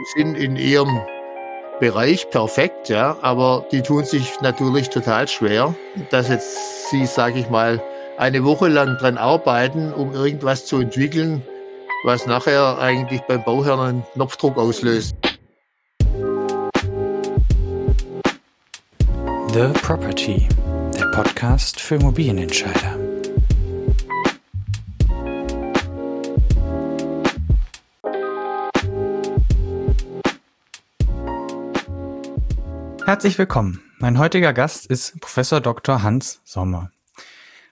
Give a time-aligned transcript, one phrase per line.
[0.00, 1.00] die sind in ihrem
[1.78, 5.74] Bereich perfekt, ja, aber die tun sich natürlich total schwer,
[6.10, 7.82] dass jetzt sie, sage ich mal,
[8.18, 11.42] eine Woche lang dran arbeiten, um irgendwas zu entwickeln,
[12.04, 15.16] was nachher eigentlich beim Bauherrn einen Knopfdruck auslöst.
[19.52, 20.46] The Property,
[20.94, 23.09] der Podcast für Immobilienentscheider.
[33.10, 33.82] Herzlich willkommen.
[33.98, 36.04] Mein heutiger Gast ist Professor Dr.
[36.04, 36.92] Hans Sommer.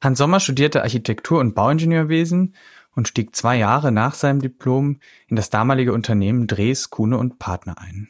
[0.00, 2.56] Hans Sommer studierte Architektur und Bauingenieurwesen
[2.96, 4.98] und stieg zwei Jahre nach seinem Diplom
[5.28, 8.08] in das damalige Unternehmen Dres, Kuhne und Partner ein.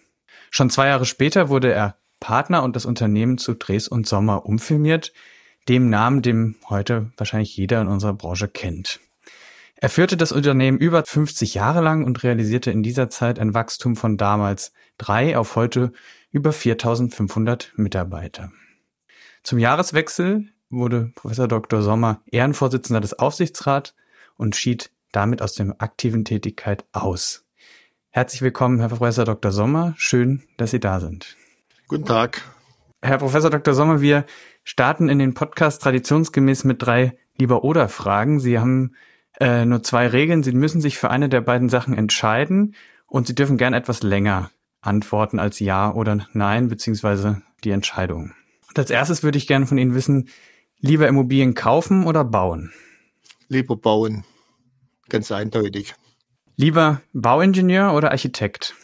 [0.51, 5.13] Schon zwei Jahre später wurde er Partner und das Unternehmen zu Dres und Sommer umfirmiert,
[5.69, 9.01] dem Namen, dem heute wahrscheinlich jeder in unserer Branche kennt.
[9.77, 13.97] Er führte das Unternehmen über 50 Jahre lang und realisierte in dieser Zeit ein Wachstum
[13.97, 15.93] von damals drei auf heute
[16.31, 18.53] über 4500 Mitarbeiter.
[19.43, 21.83] Zum Jahreswechsel wurde Professor Dr.
[21.83, 23.95] Sommer Ehrenvorsitzender des Aufsichtsrats
[24.37, 27.45] und schied damit aus der aktiven Tätigkeit aus.
[28.11, 29.53] Herzlich willkommen, Herr Professor Dr.
[29.53, 29.95] Sommer.
[29.97, 31.37] Schön, dass Sie da sind.
[31.87, 32.43] Guten Tag.
[33.01, 33.75] Herr Professor Dr.
[33.75, 34.27] Sommer, wir
[34.65, 38.41] starten in den Podcast traditionsgemäß mit drei Lieber-Oder-Fragen.
[38.41, 38.95] Sie haben
[39.41, 40.43] äh, nur zwei Regeln.
[40.43, 42.75] Sie müssen sich für eine der beiden Sachen entscheiden
[43.07, 44.51] und Sie dürfen gern etwas länger
[44.89, 48.33] antworten als Ja oder Nein, beziehungsweise die Entscheidung.
[48.69, 50.29] Und als erstes würde ich gerne von Ihnen wissen,
[50.81, 52.73] lieber Immobilien kaufen oder bauen?
[53.49, 54.25] Lieber bauen.
[55.09, 55.95] Ganz eindeutig.
[56.57, 58.75] Lieber Bauingenieur oder Architekt?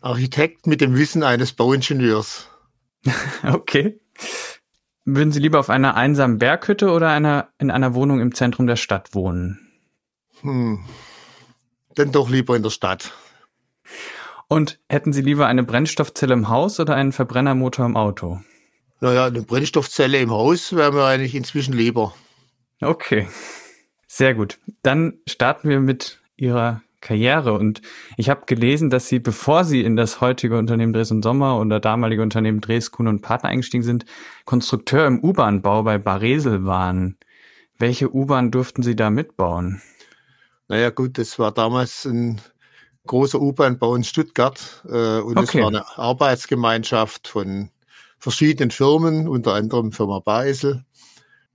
[0.00, 2.48] Architekt mit dem Wissen eines Bauingenieurs.
[3.42, 4.00] okay.
[5.04, 8.76] Würden Sie lieber auf einer einsamen Berghütte oder einer, in einer Wohnung im Zentrum der
[8.76, 9.60] Stadt wohnen?
[10.40, 10.84] Hm.
[11.94, 13.12] Dann doch lieber in der Stadt.
[14.48, 18.40] Und hätten Sie lieber eine Brennstoffzelle im Haus oder einen Verbrennermotor im Auto?
[19.00, 22.14] Naja, eine Brennstoffzelle im Haus wäre mir eigentlich inzwischen lieber.
[22.80, 23.28] Okay,
[24.06, 24.58] sehr gut.
[24.82, 27.52] Dann starten wir mit Ihrer Karriere.
[27.52, 27.82] Und
[28.16, 31.78] ich habe gelesen, dass Sie, bevor Sie in das heutige Unternehmen Dres und Sommer oder
[31.78, 34.04] damalige Unternehmen Dres, Kuhn und Partner eingestiegen sind,
[34.44, 37.18] Konstrukteur im U-Bahn-Bau bei Baresel waren.
[37.78, 39.82] Welche U-Bahn durften Sie da mitbauen?
[40.68, 42.40] Naja gut, das war damals ein
[43.06, 45.60] großer U-Bahn-Bau in Stuttgart äh, und es okay.
[45.60, 47.70] war eine Arbeitsgemeinschaft von
[48.18, 50.84] verschiedenen Firmen, unter anderem Firma Basel.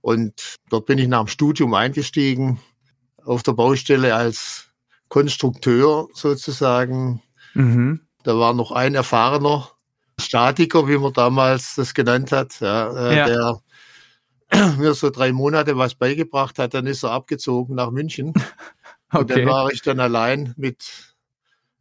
[0.00, 2.60] Und dort bin ich nach dem Studium eingestiegen
[3.24, 4.70] auf der Baustelle als
[5.08, 7.22] Konstrukteur sozusagen.
[7.54, 8.00] Mhm.
[8.22, 9.68] Da war noch ein erfahrener
[10.18, 13.26] Statiker, wie man damals das genannt hat, ja, äh, ja.
[13.26, 13.60] der
[14.78, 16.74] mir so drei Monate was beigebracht hat.
[16.74, 18.32] Dann ist er abgezogen nach München.
[19.10, 19.18] Okay.
[19.18, 21.09] Und dann war ich dann allein mit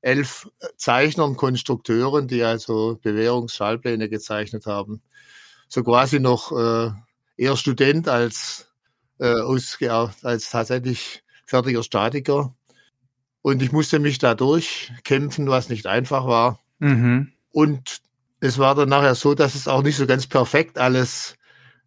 [0.01, 5.01] elf Zeichnern, Konstrukteuren, die also Bewährungsschallpläne gezeichnet haben.
[5.67, 6.91] So quasi noch äh,
[7.37, 8.71] eher Student als,
[9.19, 9.91] äh, ausge
[10.23, 12.55] als tatsächlich fertiger Statiker.
[13.41, 16.59] Und ich musste mich da durchkämpfen, was nicht einfach war.
[16.79, 17.31] Mhm.
[17.51, 18.01] Und
[18.39, 21.35] es war dann nachher so, dass es auch nicht so ganz perfekt alles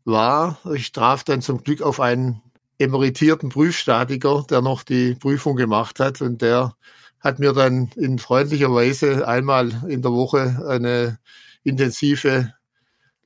[0.04, 0.58] war.
[0.74, 2.42] Ich traf dann zum Glück auf einen
[2.78, 6.74] emeritierten Prüfstatiker, der noch die Prüfung gemacht hat und der
[7.22, 11.18] hat mir dann in freundlicher Weise einmal in der Woche eine
[11.62, 12.52] intensive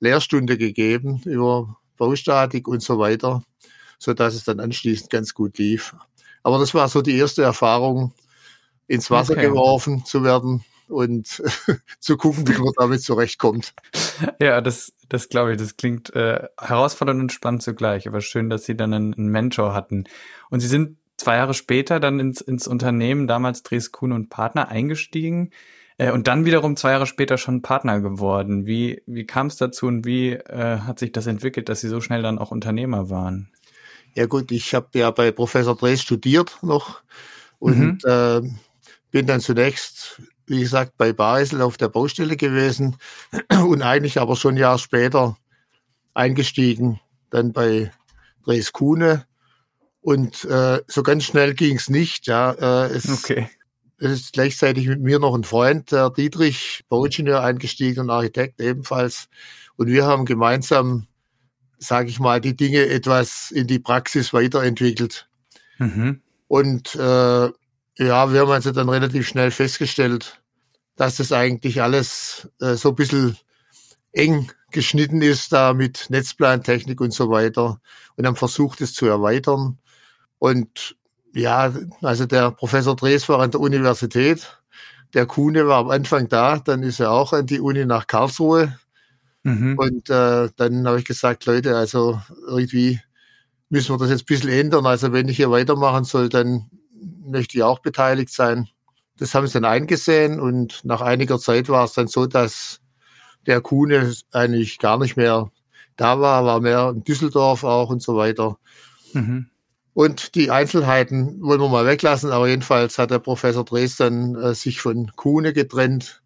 [0.00, 3.42] Lehrstunde gegeben über Baustatik und so weiter,
[3.98, 5.96] so dass es dann anschließend ganz gut lief.
[6.42, 8.12] Aber das war so die erste Erfahrung,
[8.86, 9.48] ins Wasser okay.
[9.48, 11.42] geworfen zu werden und
[12.00, 13.74] zu gucken, wie man damit zurechtkommt.
[14.40, 18.64] Ja, das, das glaube ich, das klingt äh, herausfordernd und spannend zugleich, aber schön, dass
[18.64, 20.04] Sie dann einen, einen Mentor hatten.
[20.50, 24.68] Und Sie sind zwei Jahre später dann ins, ins Unternehmen, damals Dres Kuhn und Partner,
[24.68, 25.50] eingestiegen
[25.98, 28.66] äh, und dann wiederum zwei Jahre später schon Partner geworden.
[28.66, 32.00] Wie, wie kam es dazu und wie äh, hat sich das entwickelt, dass Sie so
[32.00, 33.50] schnell dann auch Unternehmer waren?
[34.14, 37.02] Ja gut, ich habe ja bei Professor Dres studiert noch
[37.58, 38.10] und mhm.
[38.10, 38.40] äh,
[39.10, 42.96] bin dann zunächst, wie gesagt, bei Basel auf der Baustelle gewesen
[43.66, 45.36] und eigentlich aber schon ein Jahr später
[46.14, 47.00] eingestiegen,
[47.30, 47.92] dann bei
[48.44, 49.26] Dres Kuhne
[50.06, 52.28] und äh, so ganz schnell ging es nicht.
[52.28, 53.50] Ja, äh, es, okay.
[53.98, 59.28] es ist gleichzeitig mit mir noch ein Freund, der Dietrich, Bauingenieur eingestiegen und Architekt ebenfalls.
[59.74, 61.08] Und wir haben gemeinsam,
[61.78, 65.28] sage ich mal, die Dinge etwas in die Praxis weiterentwickelt.
[65.78, 66.20] Mhm.
[66.46, 67.52] Und äh, ja,
[68.32, 70.40] wir haben also dann relativ schnell festgestellt,
[70.94, 73.36] dass das eigentlich alles äh, so ein bisschen
[74.12, 77.80] eng geschnitten ist da mit Netzplantechnik und so weiter
[78.14, 79.78] und haben versucht, es zu erweitern.
[80.38, 80.96] Und
[81.34, 81.72] ja,
[82.02, 84.58] also der Professor Drees war an der Universität.
[85.14, 88.78] der Kuhne war am Anfang da, dann ist er auch an die Uni nach Karlsruhe.
[89.44, 89.78] Mhm.
[89.78, 93.00] Und äh, dann habe ich gesagt, Leute, also irgendwie
[93.68, 94.86] müssen wir das jetzt ein bisschen ändern.
[94.86, 96.70] Also wenn ich hier weitermachen soll, dann
[97.24, 98.68] möchte ich auch beteiligt sein.
[99.18, 102.80] Das haben sie dann eingesehen und nach einiger Zeit war es dann so, dass
[103.46, 105.50] der Kuhne eigentlich gar nicht mehr
[105.96, 108.58] da war, war mehr in Düsseldorf auch und so weiter.
[109.14, 109.46] Mhm.
[109.96, 114.82] Und die Einzelheiten wollen wir mal weglassen, aber jedenfalls hat der Professor Dresden äh, sich
[114.82, 116.20] von Kuhne getrennt.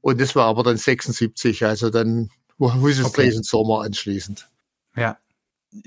[0.00, 3.22] Und das war aber dann 76, also dann es okay.
[3.22, 4.48] Dresden Sommer anschließend.
[4.96, 5.16] Ja.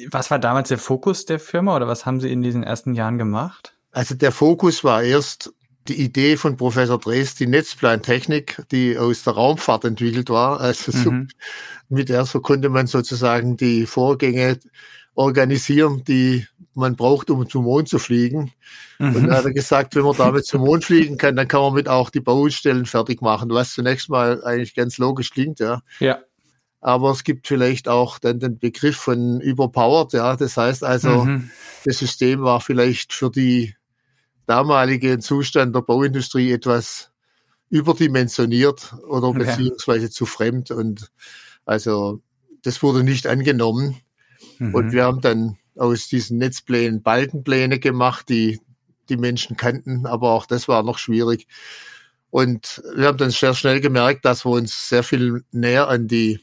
[0.10, 3.18] Was war damals der Fokus der Firma oder was haben Sie in diesen ersten Jahren
[3.18, 3.76] gemacht?
[3.92, 5.54] Also der Fokus war erst
[5.90, 10.62] die Idee von Professor Drees, die Netzplantechnik, die aus der Raumfahrt entwickelt war.
[10.62, 11.28] Also so, mhm.
[11.90, 14.60] mit der so konnte man sozusagen die Vorgänge
[15.16, 18.52] organisieren, die man braucht, um zum Mond zu fliegen.
[18.98, 19.16] Mhm.
[19.16, 21.90] Und er hat gesagt, wenn man damit zum Mond fliegen kann, dann kann man mit
[21.90, 25.82] auch die Baustellen fertig machen, was zunächst mal eigentlich ganz logisch klingt, ja.
[26.00, 26.20] Ja.
[26.80, 30.36] Aber es gibt vielleicht auch dann den Begriff von überpowered, ja.
[30.36, 31.52] Das heißt also, mhm.
[31.86, 33.76] das System war vielleicht für die
[34.48, 37.12] damalige Zustand der Bauindustrie etwas
[37.70, 41.10] überdimensioniert oder beziehungsweise zu fremd und
[41.66, 42.22] also
[42.64, 43.96] das wurde nicht angenommen.
[44.62, 44.76] Mhm.
[44.76, 48.60] Und wir haben dann aus diesen Netzplänen Balkenpläne gemacht, die
[49.10, 51.48] die Menschen kannten, aber auch das war noch schwierig.
[52.30, 56.40] Und wir haben dann sehr schnell gemerkt, dass wir uns sehr viel näher an die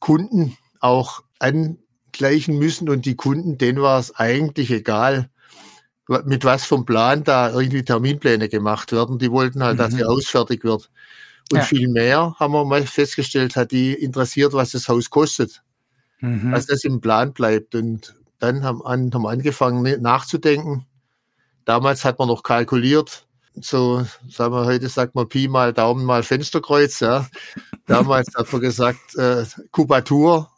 [0.00, 5.28] Kunden auch angleichen müssen und die Kunden, denen war es eigentlich egal,
[6.24, 9.18] mit was vom Plan da irgendwie Terminpläne gemacht werden.
[9.18, 9.78] Die wollten halt, mhm.
[9.78, 10.90] dass sie ausfertigt wird.
[11.52, 11.64] Und ja.
[11.64, 15.62] viel mehr haben wir mal festgestellt, hat die interessiert, was das Haus kostet.
[16.20, 16.52] Mhm.
[16.52, 17.74] Dass das im Plan bleibt.
[17.74, 20.86] Und dann haben, an, haben angefangen ne, nachzudenken.
[21.64, 23.28] Damals hat man noch kalkuliert,
[23.62, 27.26] so, sagen wir heute, sagt man Pi mal Daumen mal Fensterkreuz, ja.
[27.86, 30.50] Damals hat man gesagt, äh, Kubatur,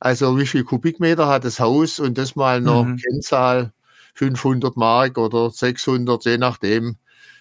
[0.00, 2.96] also wie viel Kubikmeter hat das Haus und das mal noch mhm.
[2.96, 3.72] Kennzahl
[4.14, 6.96] 500 Mark oder 600, je nachdem,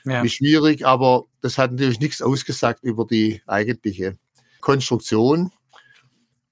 [0.06, 0.24] ja.
[0.24, 0.86] wie schwierig.
[0.86, 4.18] Aber das hat natürlich nichts ausgesagt über die eigentliche
[4.62, 5.52] Konstruktion.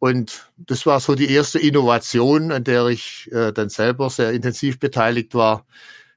[0.01, 4.79] Und das war so die erste Innovation, an der ich äh, dann selber sehr intensiv
[4.79, 5.67] beteiligt war,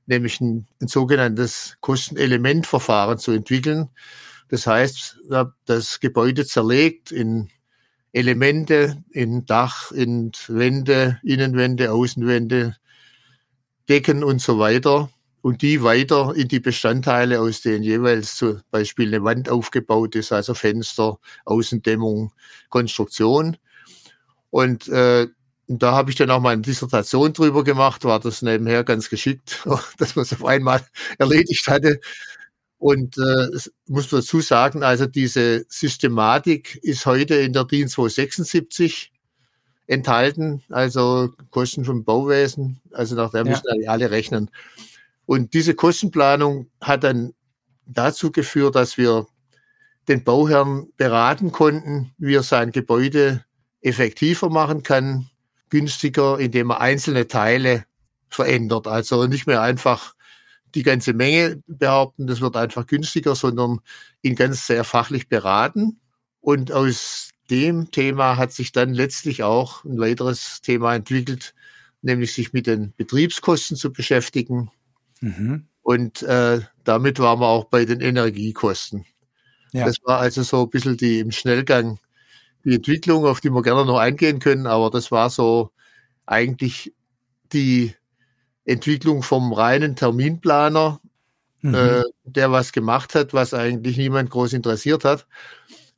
[0.06, 3.90] nämlich ein, ein sogenanntes Kostenelementverfahren zu entwickeln.
[4.48, 5.18] Das heißt,
[5.66, 7.50] das Gebäude zerlegt in
[8.14, 12.76] Elemente, in Dach, in Wände, Innenwände, Außenwände,
[13.90, 15.10] Decken und so weiter
[15.42, 20.32] und die weiter in die Bestandteile, aus denen jeweils zum Beispiel eine Wand aufgebaut ist,
[20.32, 22.32] also Fenster, Außendämmung,
[22.70, 23.58] Konstruktion.
[24.54, 25.26] Und äh,
[25.66, 29.66] da habe ich dann auch mal eine Dissertation drüber gemacht, war das nebenher ganz geschickt,
[29.98, 30.80] dass man es auf einmal
[31.18, 31.98] erledigt hatte.
[32.78, 33.48] Und äh,
[33.88, 39.10] muss man dazu sagen, also diese Systematik ist heute in der DIN 276
[39.88, 43.50] enthalten, also Kosten vom Bauwesen, also nach der ja.
[43.50, 44.52] müssen alle rechnen.
[45.26, 47.34] Und diese Kostenplanung hat dann
[47.86, 49.26] dazu geführt, dass wir
[50.06, 53.44] den Bauherrn beraten konnten, wie er sein Gebäude
[53.84, 55.28] effektiver machen kann,
[55.68, 57.84] günstiger, indem er einzelne Teile
[58.28, 58.86] verändert.
[58.86, 60.14] Also nicht mehr einfach
[60.74, 63.80] die ganze Menge behaupten, das wird einfach günstiger, sondern
[64.22, 66.00] ihn ganz sehr fachlich beraten.
[66.40, 71.54] Und aus dem Thema hat sich dann letztlich auch ein weiteres Thema entwickelt,
[72.02, 74.70] nämlich sich mit den Betriebskosten zu beschäftigen.
[75.20, 75.68] Mhm.
[75.82, 79.04] Und äh, damit waren wir auch bei den Energiekosten.
[79.72, 79.84] Ja.
[79.86, 81.98] Das war also so ein bisschen die im Schnellgang
[82.64, 85.70] die Entwicklung, auf die wir gerne noch eingehen können, aber das war so
[86.26, 86.94] eigentlich
[87.52, 87.94] die
[88.64, 91.00] Entwicklung vom reinen Terminplaner,
[91.60, 91.74] mhm.
[91.74, 95.26] äh, der was gemacht hat, was eigentlich niemand groß interessiert hat,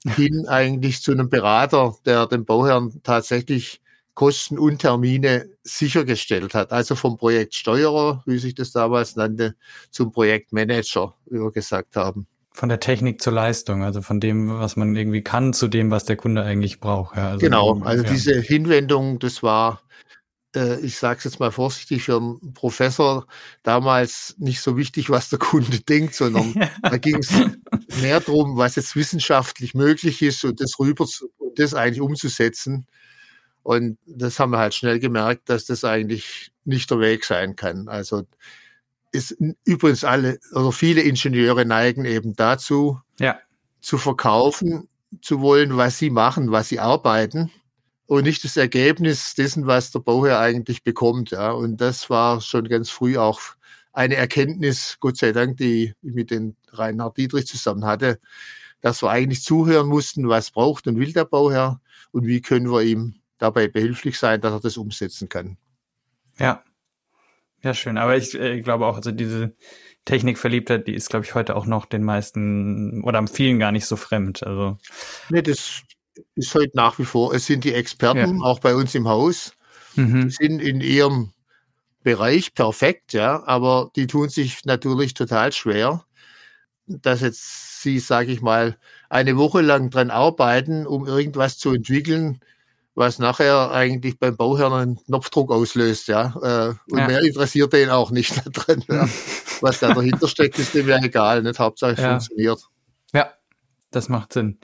[0.17, 3.81] hin eigentlich zu einem Berater, der dem Bauherrn tatsächlich
[4.15, 6.73] Kosten und Termine sichergestellt hat.
[6.73, 9.57] Also vom Projektsteuerer, wie sich das damals nannte,
[9.91, 12.27] zum Projektmanager, wie wir gesagt haben.
[12.57, 16.07] Von der Technik zur Leistung, also von dem, was man irgendwie kann, zu dem, was
[16.07, 17.17] der Kunde eigentlich braucht.
[17.17, 18.11] Ja, also genau, also ja.
[18.11, 19.83] diese Hinwendung, das war
[20.57, 23.27] äh, ich sage es jetzt mal vorsichtig, für einen Professor
[23.63, 27.31] damals nicht so wichtig, was der Kunde denkt, sondern da ging es
[28.01, 32.87] mehr darum, was jetzt wissenschaftlich möglich ist und das rüber zu, das eigentlich umzusetzen.
[33.63, 37.89] Und das haben wir halt schnell gemerkt, dass das eigentlich nicht der Weg sein kann.
[37.89, 38.25] Also
[39.17, 43.39] ist übrigens alle oder viele Ingenieure neigen eben dazu, ja.
[43.81, 44.89] zu verkaufen
[45.23, 47.51] zu wollen, was sie machen, was sie arbeiten
[48.07, 51.31] und nicht das Ergebnis dessen, was der Bauherr eigentlich bekommt.
[51.31, 51.51] Ja.
[51.51, 53.41] Und das war schon ganz früh auch
[53.93, 58.21] eine Erkenntnis, Gott sei Dank, die ich mit den Reinhard Dietrich zusammen hatte,
[58.81, 61.81] dass wir eigentlich zuhören mussten, was braucht und will der Bauherr
[62.13, 65.57] und wie können wir ihm dabei behilflich sein, dass er das umsetzen kann.
[66.39, 66.63] Ja,
[67.63, 67.99] ja, schön.
[67.99, 69.55] Aber ich äh, glaube auch, also diese
[70.05, 73.97] Technikverliebtheit, die ist, glaube ich, heute auch noch den meisten oder vielen gar nicht so
[73.97, 74.43] fremd.
[74.45, 74.79] Also.
[75.31, 75.83] Nee, das
[76.35, 77.35] ist heute nach wie vor.
[77.35, 78.45] Es sind die Experten, ja.
[78.45, 79.53] auch bei uns im Haus,
[79.97, 80.31] mhm.
[80.31, 81.33] sind in ihrem
[82.03, 86.05] Bereich perfekt, ja, aber die tun sich natürlich total schwer,
[86.87, 92.39] dass jetzt sie, sage ich mal, eine Woche lang dran arbeiten, um irgendwas zu entwickeln,
[92.97, 96.35] was nachher eigentlich beim Bauherrn einen Knopfdruck auslöst, ja.
[96.43, 97.07] Äh, und ja.
[97.07, 98.83] mehr interessiert den auch nicht drin.
[98.89, 99.07] Ja.
[99.61, 102.11] Was da dahinter steckt, ist dem ja egal, nicht Hauptsache es ja.
[102.11, 102.63] funktioniert.
[103.13, 103.31] Ja,
[103.91, 104.59] das macht Sinn.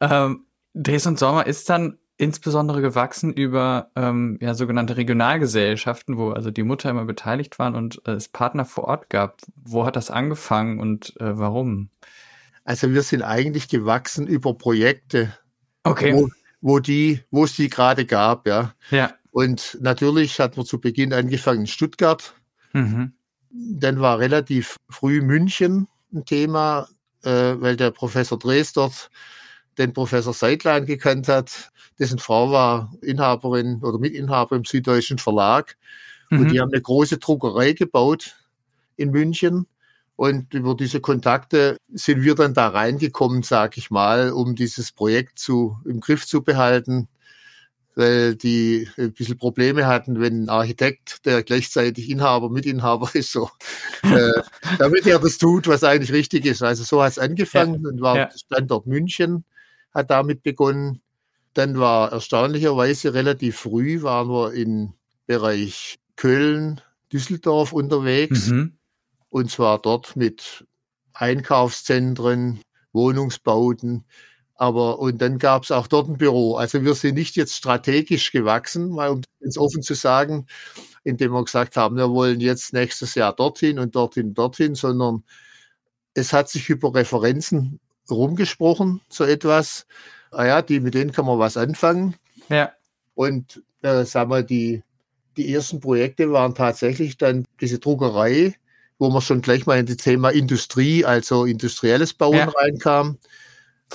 [0.00, 6.50] Ähm, Dres und Sommer ist dann insbesondere gewachsen über ähm, ja, sogenannte Regionalgesellschaften, wo also
[6.50, 9.40] die Mutter immer beteiligt waren und äh, es Partner vor Ort gab.
[9.56, 11.90] Wo hat das angefangen und äh, warum?
[12.64, 15.36] Also wir sind eigentlich gewachsen über Projekte.
[15.82, 16.14] Okay.
[16.14, 16.28] Wo,
[16.64, 18.72] wo die, wo es die gerade gab, ja.
[18.90, 19.12] Ja.
[19.30, 22.34] Und natürlich hat man zu Beginn angefangen in Stuttgart.
[22.72, 23.12] Mhm.
[23.50, 26.88] Dann war relativ früh München ein Thema,
[27.22, 29.10] äh, weil der Professor Dres dort
[29.76, 31.70] den Professor Seidlein gekannt hat.
[31.98, 35.76] Dessen Frau war Inhaberin oder Mitinhaber im Süddeutschen Verlag.
[36.30, 36.38] Mhm.
[36.38, 38.36] Und die haben eine große Druckerei gebaut
[38.96, 39.66] in München.
[40.16, 45.38] Und über diese Kontakte sind wir dann da reingekommen, sag ich mal, um dieses Projekt
[45.38, 47.08] zu, im Griff zu behalten,
[47.96, 53.50] weil die ein bisschen Probleme hatten, wenn ein Architekt, der gleichzeitig Inhaber, Mitinhaber ist, so,
[54.02, 54.42] äh,
[54.78, 56.62] damit er das tut, was eigentlich richtig ist.
[56.62, 57.90] Also so hat es angefangen ja.
[57.90, 58.30] und war ja.
[58.36, 59.44] Standort München,
[59.92, 61.00] hat damit begonnen.
[61.54, 64.92] Dann war erstaunlicherweise relativ früh, waren wir im
[65.26, 66.80] Bereich Köln,
[67.12, 68.48] Düsseldorf unterwegs.
[68.48, 68.76] Mhm
[69.34, 70.64] und zwar dort mit
[71.12, 72.60] Einkaufszentren,
[72.92, 74.04] Wohnungsbauten.
[74.54, 76.54] Aber und dann gab es auch dort ein Büro.
[76.54, 80.46] Also wir sind nicht jetzt strategisch gewachsen, mal um es offen zu sagen,
[81.02, 85.24] indem wir gesagt haben, wir wollen jetzt nächstes Jahr dorthin und dorthin, dorthin, sondern
[86.14, 89.88] es hat sich über Referenzen rumgesprochen, so etwas.
[90.30, 92.14] Ah ja, die, mit denen kann man was anfangen.
[92.48, 92.70] Ja.
[93.16, 94.84] Und äh, sagen wir, die,
[95.36, 98.54] die ersten Projekte waren tatsächlich dann diese Druckerei,
[98.98, 102.48] wo man schon gleich mal in das Thema Industrie, also industrielles Bauen ja.
[102.48, 103.18] reinkam.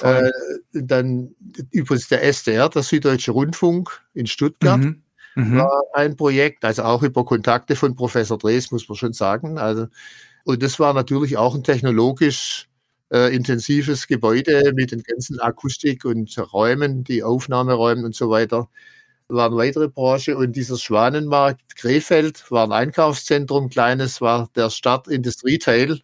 [0.02, 0.30] Äh,
[0.72, 1.36] dann
[1.72, 5.04] übrigens der SDR, der Süddeutsche Rundfunk in Stuttgart, mhm.
[5.36, 5.58] Mhm.
[5.58, 9.58] war ein Projekt, also auch über Kontakte von Professor Drees, muss man schon sagen.
[9.58, 9.88] Also,
[10.46, 12.70] und das war natürlich auch ein technologisch
[13.12, 18.70] äh, intensives Gebäude mit den ganzen Akustik und Räumen, die Aufnahmeräumen und so weiter
[19.30, 26.02] waren weitere Branche und dieser Schwanenmarkt Krefeld war ein Einkaufszentrum, kleines war der Stadtindustrieteil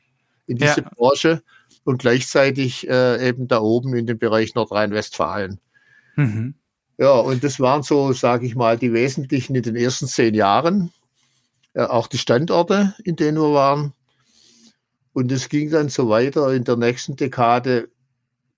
[0.48, 0.90] in diese ja.
[0.96, 1.42] Branche
[1.84, 5.60] und gleichzeitig äh, eben da oben in dem Bereich Nordrhein-Westfalen.
[6.16, 6.56] Mhm.
[6.98, 10.92] Ja, und das waren so, sage ich mal, die wesentlichen in den ersten zehn Jahren.
[11.74, 13.94] Äh, auch die Standorte, in denen wir waren.
[15.14, 16.54] Und es ging dann so weiter.
[16.54, 17.90] In der nächsten Dekade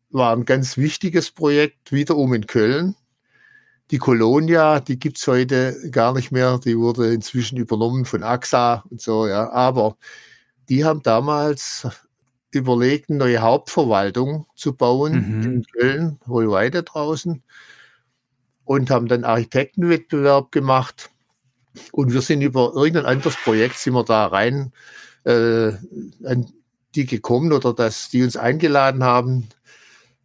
[0.10, 2.96] war ein ganz wichtiges Projekt wiederum in Köln.
[3.92, 6.60] Die Colonia, die gibt's heute gar nicht mehr.
[6.60, 9.50] Die wurde inzwischen übernommen von AXA und so, ja.
[9.52, 9.98] Aber
[10.70, 11.88] die haben damals
[12.52, 15.44] überlegt, eine neue Hauptverwaltung zu bauen mhm.
[15.44, 17.44] in Köln, Hohlweide draußen.
[18.66, 21.10] Und haben dann Architektenwettbewerb gemacht.
[21.94, 24.74] Und wir sind über irgendein anderes Projekt, sind wir da rein,
[25.24, 25.72] äh,
[26.26, 26.52] an
[26.96, 29.48] die gekommen oder dass die uns eingeladen haben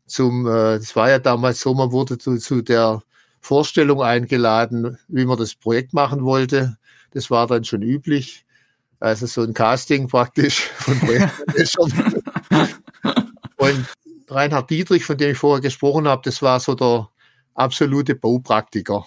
[0.06, 3.02] zum, äh, das war ja damals so, man wurde zu, zu der
[3.42, 6.78] Vorstellung eingeladen, wie man das Projekt machen wollte.
[7.10, 8.46] Das war dann schon üblich.
[9.00, 12.22] Also so ein Casting praktisch von Projektmanagern.
[13.56, 13.86] Und
[14.28, 17.08] Reinhard Dietrich, von dem ich vorher gesprochen habe, das war so der
[17.54, 19.04] absolute Baupraktiker.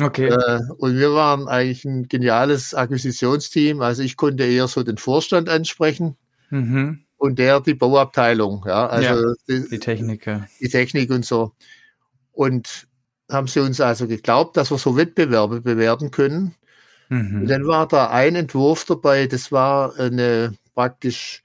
[0.00, 0.28] Okay.
[0.28, 3.80] Äh, und wir waren eigentlich ein geniales Akquisitionsteam.
[3.80, 6.16] Also ich konnte eher so den Vorstand ansprechen
[6.50, 7.00] mhm.
[7.16, 8.64] und der die Bauabteilung.
[8.66, 10.30] Ja, also ja, die, die Technik.
[10.60, 11.52] Die Technik und so.
[12.30, 12.86] Und
[13.30, 16.54] haben sie uns also geglaubt, dass wir so Wettbewerbe bewerten können.
[17.08, 17.42] Mhm.
[17.42, 21.42] Und dann war da ein Entwurf dabei, das war eine praktisch,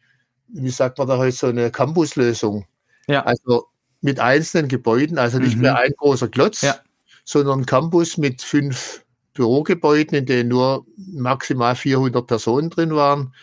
[0.48, 2.66] wie sagt man da heute, so eine Campuslösung.
[3.08, 3.24] Ja.
[3.26, 3.68] Also
[4.02, 5.62] mit einzelnen Gebäuden, also nicht mhm.
[5.62, 6.76] mehr ein großer Klotz, ja.
[7.24, 13.34] sondern ein Campus mit fünf Bürogebäuden, in denen nur maximal 400 Personen drin waren.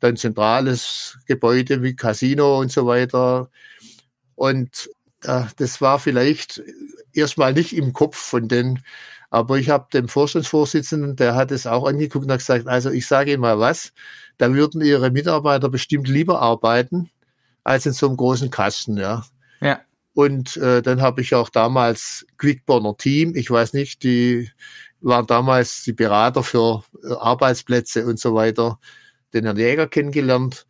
[0.00, 3.50] Dann zentrales Gebäude wie Casino und so weiter.
[4.34, 4.88] Und
[5.20, 6.62] das war vielleicht
[7.12, 8.82] erstmal nicht im Kopf von den,
[9.30, 13.06] aber ich habe dem Vorstandsvorsitzenden, der hat es auch angeguckt und hat gesagt, also ich
[13.06, 13.92] sage Ihnen mal was,
[14.38, 17.10] da würden ihre Mitarbeiter bestimmt lieber arbeiten
[17.64, 19.24] als in so einem großen Kasten, ja.
[19.60, 19.80] Ja.
[20.14, 24.50] Und äh, dann habe ich auch damals Quickborner Team, ich weiß nicht, die
[25.00, 28.78] waren damals die Berater für äh, Arbeitsplätze und so weiter,
[29.34, 30.66] den Herrn Jäger kennengelernt.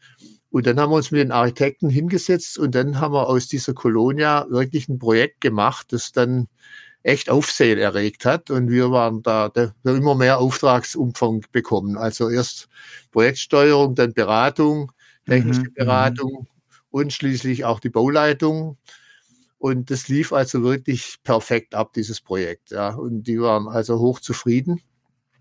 [0.51, 3.75] Und dann haben wir uns mit den Architekten hingesetzt und dann haben wir aus dieser
[3.75, 6.49] Kolonia wirklich ein Projekt gemacht, das dann
[7.03, 8.51] echt Aufsehen erregt hat.
[8.51, 11.97] Und wir waren da, da wir haben immer mehr Auftragsumfang bekommen.
[11.97, 12.69] Also erst
[13.13, 14.93] Projektsteuerung, dann Beratung,
[15.27, 16.47] technische mhm, Beratung mhm.
[16.91, 18.79] und schließlich auch die Bauleitung.
[19.59, 22.71] Und das lief also wirklich perfekt ab, dieses Projekt.
[22.71, 22.95] Ja.
[22.95, 24.81] Und die waren also hoch zufrieden.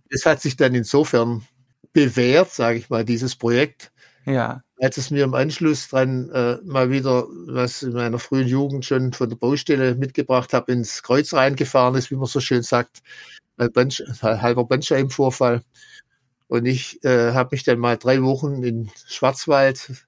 [0.09, 1.45] Es hat sich dann insofern
[1.93, 3.91] bewährt, sage ich mal, dieses Projekt.
[4.25, 4.63] Ja.
[4.79, 9.12] Als es mir im Anschluss dran äh, mal wieder, was in meiner frühen Jugend schon
[9.12, 13.01] von der Baustelle mitgebracht habe, ins Kreuz reingefahren ist, wie man so schön sagt,
[13.57, 15.63] ein Bandsch halber Bandscheibenvorfall.
[16.48, 20.05] Und ich äh, habe mich dann mal drei Wochen in Schwarzwald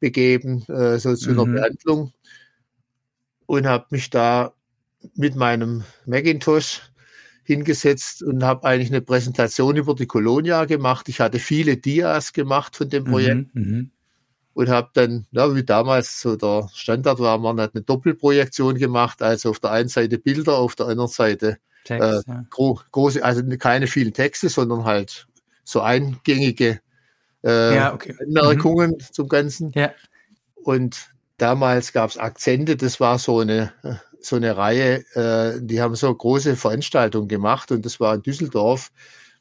[0.00, 1.40] begeben, äh, so zu mhm.
[1.40, 2.12] einer Behandlung
[3.46, 4.52] und habe mich da
[5.14, 6.82] mit meinem Macintosh
[7.44, 11.08] hingesetzt und habe eigentlich eine Präsentation über die Colonia gemacht.
[11.08, 13.90] Ich hatte viele Dias gemacht von dem Projekt mhm, mhm.
[14.54, 19.22] Und habe dann, ja, wie damals so der Standard war, man hat eine Doppelprojektion gemacht,
[19.22, 22.44] also auf der einen Seite Bilder, auf der anderen Seite Text, äh, ja.
[22.50, 25.26] gro große, also keine vielen Texte, sondern halt
[25.64, 26.80] so eingängige
[27.44, 28.14] äh, ja, okay.
[28.20, 29.12] Anmerkungen mhm.
[29.12, 29.72] zum Ganzen.
[29.74, 29.92] Ja.
[30.62, 33.72] Und damals gab es Akzente, das war so eine,
[34.20, 38.92] so eine Reihe, äh, die haben so große Veranstaltungen gemacht und das war in Düsseldorf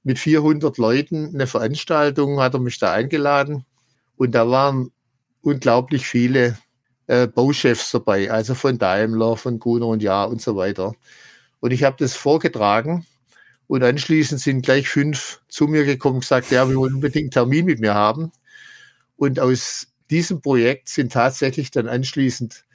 [0.03, 3.65] mit 400 Leuten eine Veranstaltung, hat er mich da eingeladen
[4.15, 4.91] und da waren
[5.42, 6.58] unglaublich viele
[7.08, 10.94] äh, Bauchefs dabei, also von Daimler, von Gruner und Jahr und so weiter.
[11.60, 13.06] Und ich habe das vorgetragen
[13.68, 17.32] und anschließend sind gleich fünf zu mir gekommen und gesagt, ja, wir wollen unbedingt einen
[17.32, 18.32] Termin mit mir haben.
[19.16, 22.66] Und aus diesem Projekt sind tatsächlich dann anschließend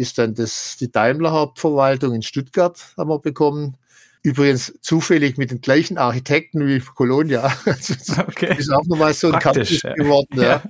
[0.00, 3.76] ist dann das, die Daimler Hauptverwaltung in Stuttgart haben wir bekommen.
[4.22, 7.52] Übrigens zufällig mit den gleichen Architekten wie Colonia.
[7.66, 8.56] Also okay.
[8.58, 10.40] Ist auch nochmal so ein Campus geworden.
[10.40, 10.42] Ja.
[10.42, 10.62] ja.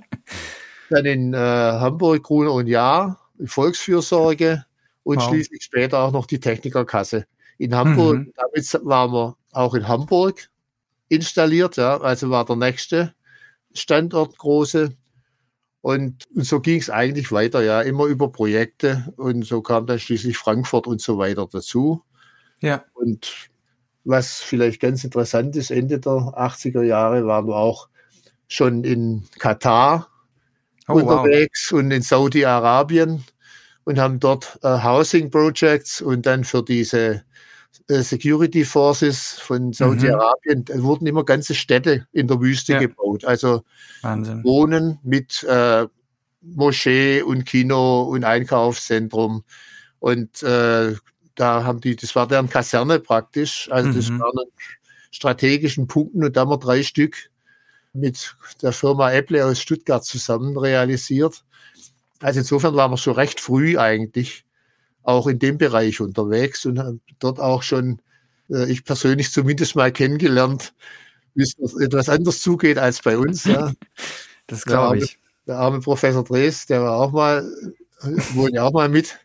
[0.91, 4.65] Dann in äh, Hamburg, Gruner und Jahr, Volksfürsorge
[5.03, 5.29] und wow.
[5.29, 7.25] schließlich später auch noch die Technikerkasse.
[7.57, 8.33] In Hamburg, mhm.
[8.35, 10.49] damit waren wir auch in Hamburg
[11.07, 13.13] installiert, ja, also war der nächste
[13.73, 14.95] Standort große.
[15.81, 19.13] Und, und so ging es eigentlich weiter, ja, immer über Projekte.
[19.15, 22.03] Und so kam dann schließlich Frankfurt und so weiter dazu.
[22.59, 22.83] Ja.
[22.93, 23.49] Und
[24.03, 27.89] was vielleicht ganz interessant ist, Ende der 80er Jahre waren wir auch
[28.47, 30.10] schon in Katar
[30.93, 31.79] oh, unterwegs wow.
[31.79, 33.23] und in Saudi-Arabien
[33.83, 37.23] und haben dort äh, Housing Projects und dann für diese
[37.87, 40.83] äh, Security Forces von Saudi-Arabien, mhm.
[40.83, 42.79] wurden immer ganze Städte in der Wüste ja.
[42.79, 43.25] gebaut.
[43.25, 43.63] Also
[44.01, 44.43] Wahnsinn.
[44.43, 45.87] Wohnen mit äh,
[46.41, 49.43] Moschee und Kino und Einkaufszentrum.
[49.99, 50.95] Und äh,
[51.35, 53.69] da haben die, das war deren Kaserne praktisch.
[53.71, 53.95] Also mhm.
[53.95, 54.47] das waren
[55.11, 57.30] strategischen Punkten und da haben wir drei Stück
[57.93, 61.43] mit der Firma Apple aus Stuttgart zusammen realisiert.
[62.19, 64.45] Also insofern waren wir schon recht früh eigentlich
[65.03, 68.01] auch in dem Bereich unterwegs und dort auch schon,
[68.49, 70.73] äh, ich persönlich zumindest mal kennengelernt,
[71.33, 73.45] wie es etwas anders zugeht als bei uns.
[73.45, 73.73] Ja.
[74.47, 75.17] Das glaube ich.
[75.47, 77.49] Der arme Professor Drees, der war auch mal,
[78.33, 79.17] wohnt ja auch mal mit.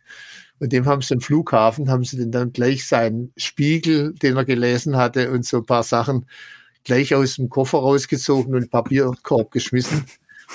[0.60, 4.96] Und dem haben sie am Flughafen, haben sie dann gleich seinen Spiegel, den er gelesen
[4.96, 6.26] hatte und so ein paar Sachen
[6.86, 10.06] gleich aus dem Koffer rausgezogen und Papierkorb geschmissen.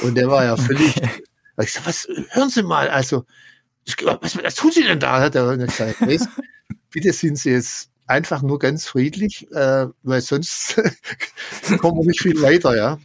[0.01, 0.95] Und der war ja völlig,
[1.61, 3.25] ich sag, was, hören Sie mal, also,
[4.03, 5.19] was, was tun Sie denn da?
[5.19, 5.97] Hat er gesagt,
[6.89, 10.75] bitte sind Sie jetzt einfach nur ganz friedlich, äh, weil sonst
[11.79, 12.97] kommen wir nicht viel weiter, ja.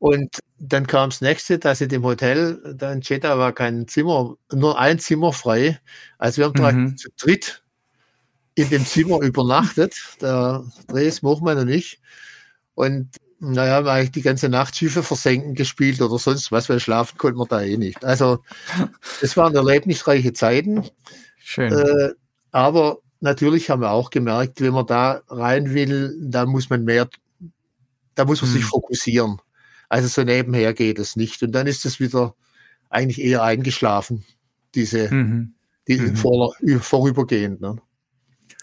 [0.00, 4.36] Und dann kam das nächste, dass in dem Hotel, da in Jeddah war kein Zimmer,
[4.52, 5.80] nur ein Zimmer frei.
[6.18, 6.96] Also wir haben mhm.
[6.96, 7.62] zu dritt
[8.54, 12.00] in dem Zimmer übernachtet, der Dres, Mochmann und ich.
[12.78, 17.18] Und naja, haben eigentlich die ganze Nacht Schiffe versenken gespielt oder sonst was, weil schlafen
[17.18, 18.04] konnten wir da eh nicht.
[18.04, 18.44] Also,
[19.20, 20.88] es waren erlebnisreiche Zeiten.
[21.40, 21.72] Schön.
[21.72, 22.10] Äh,
[22.52, 27.08] aber natürlich haben wir auch gemerkt, wenn man da rein will, da muss man mehr,
[28.14, 28.56] da muss man hm.
[28.56, 29.40] sich fokussieren.
[29.88, 31.42] Also so nebenher geht es nicht.
[31.42, 32.36] Und dann ist es wieder
[32.90, 34.24] eigentlich eher eingeschlafen,
[34.76, 35.54] diese, mhm.
[35.88, 36.16] die mhm.
[36.16, 37.60] Vor, vorübergehend.
[37.60, 37.76] Ne?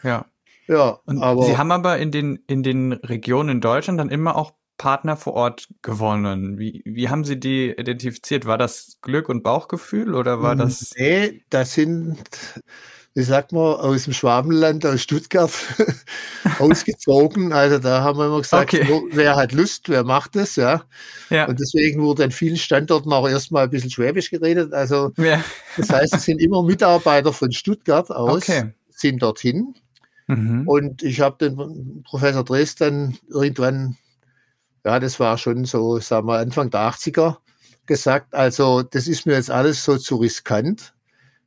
[0.03, 0.25] Ja.
[0.67, 1.43] Ja, und aber.
[1.43, 5.33] Sie haben aber in den, in den Regionen in Deutschland dann immer auch Partner vor
[5.33, 6.57] Ort gewonnen.
[6.57, 8.45] Wie, wie haben Sie die identifiziert?
[8.45, 10.93] War das Glück und Bauchgefühl oder war das?
[10.97, 12.17] Nee, das sind
[13.15, 15.51] wie sagt man, aus dem Schwabenland, aus Stuttgart
[16.59, 17.53] ausgezogen.
[17.53, 18.85] Also da haben wir immer gesagt, okay.
[18.85, 20.83] so, wer hat Lust, wer macht es, ja.
[21.29, 21.47] ja.
[21.47, 24.73] Und deswegen wurde an vielen Standorten auch erstmal ein bisschen Schwäbisch geredet.
[24.73, 25.41] Also ja.
[25.77, 28.73] das heißt, es sind immer Mitarbeiter von Stuttgart aus, okay.
[28.89, 29.75] sind dorthin.
[30.27, 30.67] Mhm.
[30.67, 33.97] Und ich habe den Professor Dresden irgendwann,
[34.83, 37.37] ja, das war schon so, sagen wir, Anfang der 80er,
[37.85, 40.95] gesagt, also das ist mir jetzt alles so zu riskant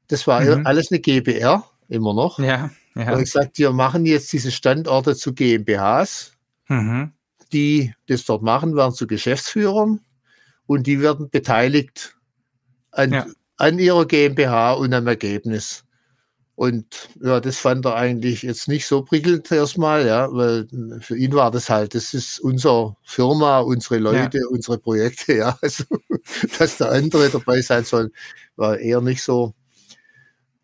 [0.08, 0.66] das war mhm.
[0.66, 2.38] alles eine GBR, immer noch.
[2.38, 2.70] Ja.
[2.94, 3.12] ja.
[3.12, 6.32] Und ich sagte, wir machen jetzt diese Standorte zu GmbHs.
[6.68, 7.12] Mhm.
[7.52, 10.00] Die das dort machen, werden zu Geschäftsführern
[10.66, 12.16] und die werden beteiligt
[12.90, 13.26] an, ja.
[13.56, 15.84] an ihrer GmbH und am Ergebnis.
[16.59, 20.66] Und ja, das fand er eigentlich jetzt nicht so prickelnd erstmal, ja, weil
[21.01, 24.44] für ihn war das halt, das ist unsere Firma, unsere Leute, ja.
[24.51, 25.57] unsere Projekte, ja.
[25.62, 25.85] Also,
[26.59, 28.11] dass der andere dabei sein soll,
[28.57, 29.55] war eher nicht so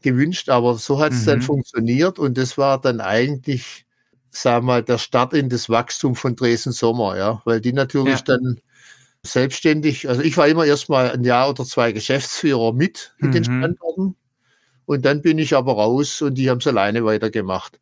[0.02, 1.26] gewünscht, aber so hat es mhm.
[1.26, 3.86] dann funktioniert und das war dann eigentlich,
[4.30, 8.36] sag mal, der Start in das Wachstum von Dresden Sommer, ja, weil die natürlich ja.
[8.36, 8.60] dann
[9.22, 13.32] selbstständig, also ich war immer erstmal ein Jahr oder zwei Geschäftsführer mit in mhm.
[13.32, 14.16] den Standorten
[14.86, 17.80] und dann bin ich aber raus und die haben es alleine weitergemacht.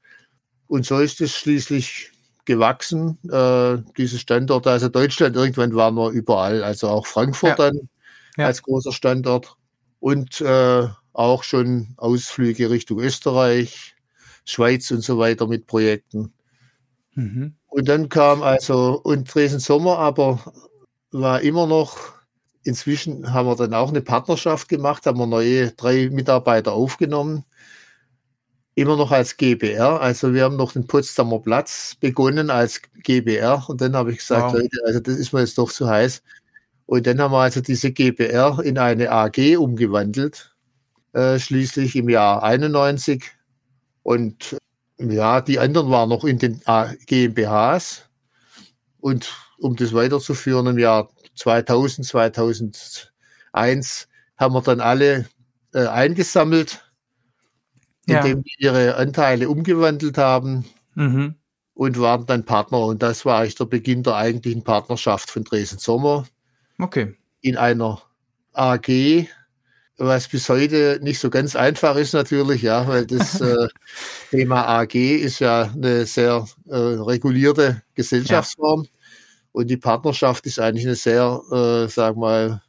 [0.66, 2.12] Und so ist es schließlich
[2.44, 4.70] gewachsen, äh, diese Standorte.
[4.70, 7.70] Also Deutschland, irgendwann waren wir überall, also auch Frankfurt ja.
[7.70, 7.88] dann
[8.36, 8.46] ja.
[8.46, 9.56] als großer Standort.
[10.00, 13.94] Und äh, auch schon Ausflüge Richtung Österreich,
[14.44, 16.32] Schweiz und so weiter mit Projekten.
[17.14, 17.54] Mhm.
[17.68, 20.40] Und dann kam also, und Dresden Sommer aber
[21.10, 22.14] war immer noch,
[22.64, 27.44] inzwischen haben wir dann auch eine Partnerschaft gemacht, haben wir neue drei Mitarbeiter aufgenommen.
[28.74, 30.00] Immer noch als GBR.
[30.00, 33.68] Also wir haben noch den Potsdamer Platz begonnen als GBR.
[33.68, 34.54] Und dann habe ich gesagt, wow.
[34.54, 36.22] Leute, also das ist mir jetzt doch zu heiß.
[36.86, 40.52] Und dann haben wir also diese GBR in eine AG umgewandelt
[41.12, 43.24] äh, schließlich im Jahr 91.
[44.02, 44.56] Und
[44.98, 46.60] ja, die anderen waren noch in den
[47.06, 48.08] GmbHs.
[49.00, 55.26] Und um das weiterzuführen, im Jahr 2000, 2001 haben wir dann alle
[55.74, 56.84] äh, eingesammelt,
[58.06, 58.42] indem ja.
[58.42, 60.64] die ihre Anteile umgewandelt haben
[60.94, 61.36] mhm.
[61.74, 62.80] und waren dann Partner.
[62.80, 66.26] Und das war eigentlich der Beginn der eigentlichen Partnerschaft von Dresden Sommer.
[66.78, 67.16] Okay.
[67.40, 68.02] In einer
[68.52, 69.26] AG,
[69.96, 73.68] was bis heute nicht so ganz einfach ist natürlich, ja, weil das äh,
[74.30, 78.90] Thema AG ist ja eine sehr äh, regulierte Gesellschaftsform ja.
[79.52, 82.62] Und die Partnerschaft ist eigentlich eine sehr, äh, sag mal,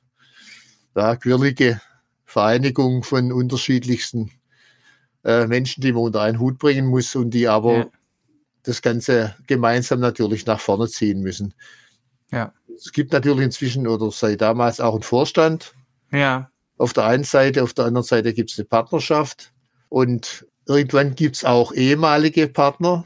[0.96, 1.82] ja, quirlige
[2.26, 4.32] Vereinigung von unterschiedlichsten
[5.24, 7.86] äh, Menschen, die man unter einen Hut bringen muss und die aber ja.
[8.64, 11.54] das Ganze gemeinsam natürlich nach vorne ziehen müssen.
[12.32, 12.54] Ja.
[12.76, 15.74] Es gibt natürlich inzwischen oder seit damals auch einen Vorstand.
[16.12, 19.54] Ja auf der einen Seite, auf der anderen Seite gibt es eine Partnerschaft
[19.90, 23.06] und irgendwann gibt es auch ehemalige Partner.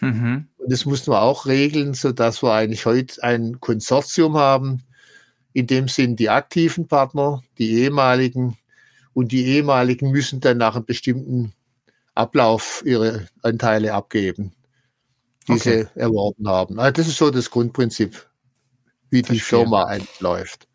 [0.00, 0.48] Mhm.
[0.58, 4.82] Und das muss man auch regeln, so dass wir eigentlich heute ein Konsortium haben.
[5.52, 8.58] In dem sind die aktiven Partner, die ehemaligen
[9.14, 11.52] und die ehemaligen müssen dann nach einem bestimmten
[12.14, 14.52] Ablauf ihre Anteile abgeben,
[15.46, 15.86] die okay.
[15.94, 16.78] sie erworben haben.
[16.78, 18.28] Also das ist so das Grundprinzip,
[19.10, 19.34] wie Verstehe.
[19.34, 20.67] die Firma läuft.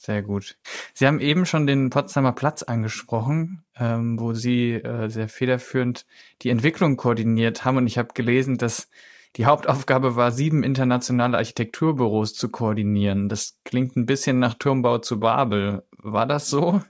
[0.00, 0.56] Sehr gut.
[0.94, 6.06] Sie haben eben schon den Potsdamer Platz angesprochen, ähm, wo Sie äh, sehr federführend
[6.42, 7.78] die Entwicklung koordiniert haben.
[7.78, 8.88] Und ich habe gelesen, dass
[9.34, 13.28] die Hauptaufgabe war, sieben internationale Architekturbüros zu koordinieren.
[13.28, 15.82] Das klingt ein bisschen nach Turmbau zu Babel.
[15.98, 16.80] War das so?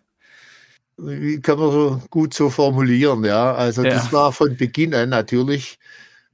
[0.99, 3.55] Kann man so gut so formulieren, ja.
[3.55, 3.91] Also ja.
[3.91, 5.79] das war von Beginn an natürlich,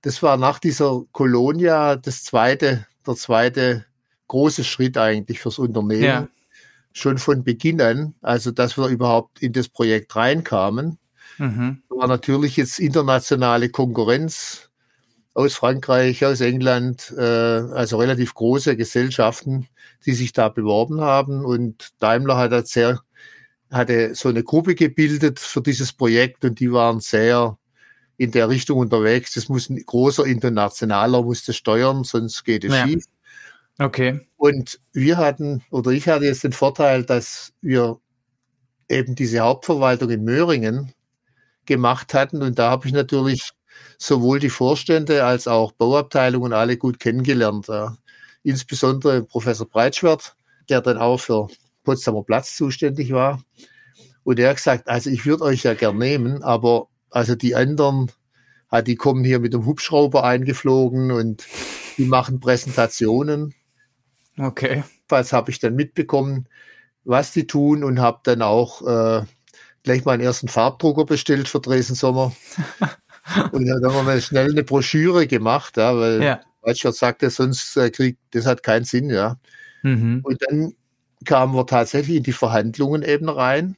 [0.03, 3.85] das war nach dieser Kolonia das zweite, der zweite
[4.27, 6.03] große Schritt eigentlich fürs Unternehmen.
[6.03, 6.29] Ja
[6.95, 10.99] schon von Beginn an, also dass wir überhaupt in das Projekt reinkamen,
[11.39, 11.83] mhm.
[11.89, 14.71] war natürlich jetzt internationale Konkurrenz
[15.35, 19.67] aus Frankreich, aus England, äh, also relativ große Gesellschaften,
[20.07, 21.45] die sich da beworben haben.
[21.45, 23.01] Und Daimler hat halt sehr,
[23.73, 27.59] hatte so eine Gruppe gebildet für dieses Projekt und die waren sehr
[28.17, 29.35] in der Richtung unterwegs.
[29.35, 32.87] Das muss ein großer Internationaler musste steuern, sonst geht es ja.
[32.87, 33.05] schief.
[33.79, 34.21] Okay.
[34.37, 37.99] Und wir hatten, oder ich hatte jetzt den Vorteil, dass wir
[38.89, 40.93] eben diese Hauptverwaltung in Möhringen
[41.67, 42.43] gemacht hatten.
[42.43, 43.51] Und da habe ich natürlich
[43.99, 47.69] sowohl die Vorstände als auch Bauabteilungen alle gut kennengelernt.
[47.69, 47.97] Ja.
[48.43, 50.37] Insbesondere Professor Breitschwert,
[50.69, 51.49] der dann auch für
[51.83, 53.43] Potsdamer Platz zuständig war.
[54.23, 58.11] Und er hat gesagt, also ich würde euch ja gern nehmen, aber also die anderen,
[58.87, 61.47] die kommen hier mit dem Hubschrauber eingeflogen und
[61.99, 63.55] die machen Präsentationen.
[64.39, 64.85] Okay.
[65.09, 66.49] Was habe ich dann mitbekommen,
[67.05, 69.25] was die tun und habe dann auch äh,
[69.83, 72.35] gleich mal einen ersten Farbdrucker bestellt für Dresden Sommer.
[73.53, 76.41] und dann haben wir schnell eine Broschüre gemacht, ja, weil ja.
[76.63, 79.39] Weitschert sagte, sonst äh, kriegt, das hat keinen Sinn, ja.
[79.83, 80.21] Mhm.
[80.23, 80.75] Und dann
[81.25, 83.77] kamen wir tatsächlich in die Verhandlungen eben rein.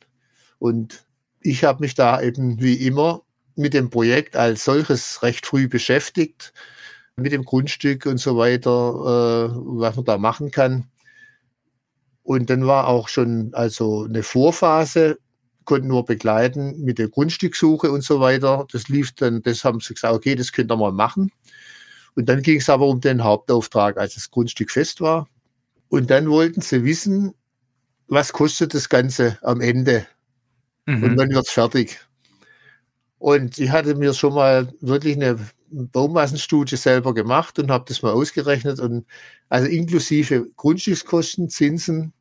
[0.59, 1.05] Und
[1.41, 3.23] ich habe mich da eben wie immer
[3.57, 6.53] mit dem Projekt als solches recht früh beschäftigt,
[7.17, 10.85] mit dem Grundstück und so weiter, äh, was man da machen kann.
[12.23, 15.19] Und dann war auch schon also eine Vorphase,
[15.65, 18.67] konnten nur begleiten mit der Grundstücksuche und so weiter.
[18.71, 21.33] Das lief dann, das haben sie gesagt, okay, das könnt ihr mal machen.
[22.15, 25.29] Und dann ging es aber um den Hauptauftrag, als das Grundstück fest war.
[25.89, 27.35] Und dann wollten sie wissen,
[28.09, 30.07] was kostet das Ganze am Ende
[30.85, 31.03] mhm.
[31.03, 31.99] und wann wird's fertig.
[33.19, 35.39] Und ich hatte mir schon mal wirklich eine
[35.71, 39.07] Baumassenstudie selber gemacht und habe das mal ausgerechnet und
[39.49, 42.13] also inklusive Grundstückskosten, Zinsen,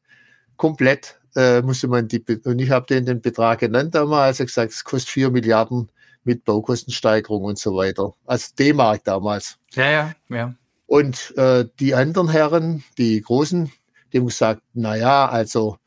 [0.58, 4.72] komplett äh, musste man die, und ich habe den den Betrag genannt damals, also gesagt,
[4.72, 5.90] es kostet vier Milliarden
[6.24, 8.14] mit Baukostensteigerung und so weiter.
[8.26, 9.58] Als D-Mark damals.
[9.74, 10.56] Ja, ja, ja.
[10.88, 13.72] Und äh, die anderen Herren, die Großen,
[14.12, 15.78] die haben gesagt, na ja, also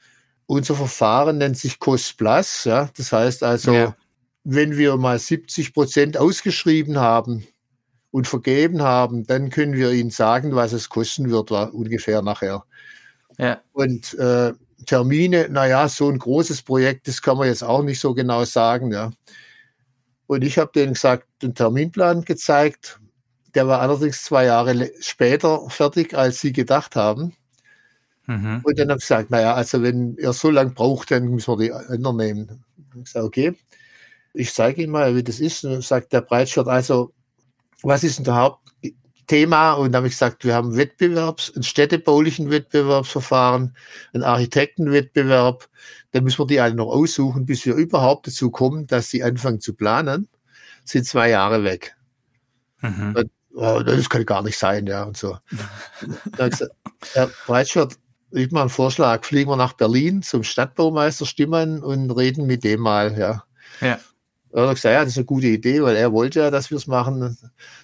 [0.47, 2.88] unser Verfahren nennt sich Cost Plus, ja.
[2.97, 3.97] Das heißt also, ja.
[4.51, 7.47] Wenn wir mal 70 Prozent ausgeschrieben haben
[8.11, 12.65] und vergeben haben, dann können wir Ihnen sagen, was es kosten wird, war ungefähr nachher.
[13.37, 13.61] Ja.
[13.73, 14.55] Und äh,
[14.87, 18.91] Termine, naja, so ein großes Projekt, das kann man jetzt auch nicht so genau sagen,
[18.91, 19.11] ja.
[20.27, 23.01] Und ich habe denen gesagt, den Terminplan gezeigt.
[23.55, 27.35] Der war allerdings zwei Jahre später fertig, als sie gedacht haben.
[28.27, 28.63] Mhm.
[28.65, 31.65] Und dann habe ich gesagt, naja, also wenn ihr so lange braucht, dann müssen wir
[31.67, 32.65] die anderen nehmen.
[32.97, 33.55] Ich gesagt, okay,
[34.38, 35.64] ich zeige Ihnen mal, wie das ist.
[35.64, 37.12] Und sagt der Breitschert, also,
[37.83, 39.72] was ist denn der Hauptthema?
[39.72, 43.77] Und dann habe ich gesagt, wir haben Wettbewerbs, einen städtebaulichen Wettbewerbsverfahren,
[44.14, 45.68] einen Architektenwettbewerb.
[46.12, 49.61] Dann müssen wir die alle noch aussuchen, bis wir überhaupt dazu kommen, dass sie anfangen
[49.61, 50.29] zu planen.
[50.85, 51.96] Sind zwei Jahre weg.
[52.81, 53.16] Mhm.
[53.16, 55.37] Und, oh, das kann gar nicht sein, ja, und so.
[56.37, 56.72] dann gesagt,
[57.12, 57.96] Herr Breitschert,
[58.31, 62.81] ich mal einen Vorschlag, fliegen wir nach Berlin zum Stadtbaumeister Stimmen und reden mit dem
[62.81, 63.44] mal, ja.
[63.81, 63.98] Ja.
[64.53, 66.77] Er hat gesagt, ja, das ist eine gute Idee, weil er wollte ja, dass wir
[66.77, 67.37] es machen.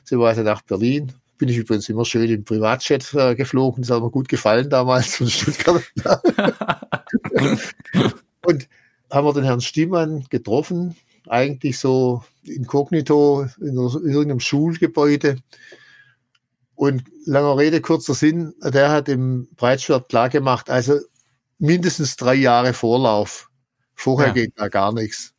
[0.05, 1.13] So war er nach Berlin.
[1.37, 3.83] Bin ich übrigens immer schön im Privatjet äh, geflogen.
[3.83, 5.83] Das hat mir gut gefallen damals von Stuttgart.
[8.47, 8.69] und
[9.11, 10.97] haben wir den Herrn Stimmann getroffen,
[11.29, 15.39] eigentlich so inkognito in irgendeinem Schulgebäude.
[16.75, 20.99] Und langer Rede, kurzer Sinn, der hat im Breitschwert klargemacht, also
[21.59, 23.49] mindestens drei Jahre Vorlauf.
[23.95, 24.33] Vorher ja.
[24.35, 25.34] geht da gar nichts.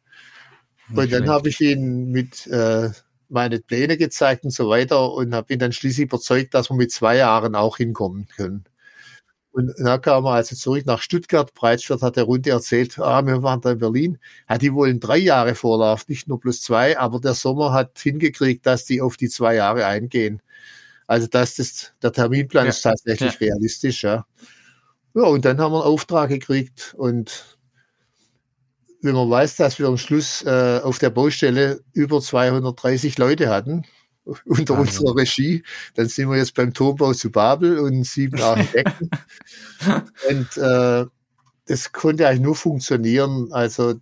[0.89, 2.89] Nicht und dann habe ich ihn mit äh,
[3.29, 6.91] meine Pläne gezeigt und so weiter und habe ihn dann schließlich überzeugt, dass wir mit
[6.91, 8.65] zwei Jahren auch hinkommen können.
[9.51, 11.53] Und da kam er also zurück nach Stuttgart.
[11.53, 14.17] Breitschwert hat der Runde erzählt, ah, wir waren da in Berlin.
[14.49, 18.65] Ja, die wollen drei Jahre Vorlauf, nicht nur plus zwei, aber der Sommer hat hingekriegt,
[18.65, 20.41] dass die auf die zwei Jahre eingehen.
[21.07, 22.69] Also das ist, der Terminplan ja.
[22.69, 23.47] ist tatsächlich ja.
[23.47, 24.25] realistisch, ja.
[25.13, 27.57] Ja, und dann haben wir einen Auftrag gekriegt und
[29.05, 33.83] wenn man weiß, dass wir am Schluss äh, auf der Baustelle über 230 Leute hatten,
[34.45, 35.63] unter ah, unserer Regie,
[35.93, 39.11] dann sind wir jetzt beim Turmbau zu Babel und sieben Architekten.
[40.29, 41.05] und äh,
[41.67, 43.95] das konnte eigentlich nur funktionieren, also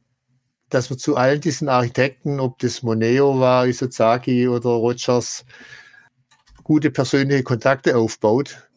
[0.69, 5.45] dass wir zu allen diesen Architekten, ob das Moneo war, Isozaki oder Rogers,
[6.63, 8.67] gute persönliche Kontakte aufbaut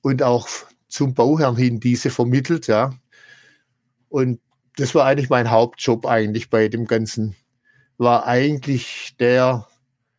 [0.00, 0.48] und auch
[0.88, 2.94] zum Bauherrn hin diese vermittelt, ja.
[4.08, 4.40] Und
[4.76, 7.34] das war eigentlich mein Hauptjob eigentlich bei dem Ganzen.
[7.98, 9.66] War eigentlich der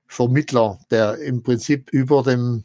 [0.07, 2.63] Vermittler, der im Prinzip über dem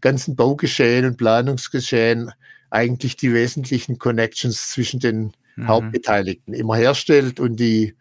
[0.00, 2.32] ganzen Baugeschehen und Planungsgeschehen
[2.70, 5.68] eigentlich die wesentlichen Connections zwischen den mhm.
[5.68, 7.94] Hauptbeteiligten immer herstellt und die